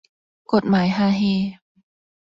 [0.53, 1.21] กฎหมายฮาเฮ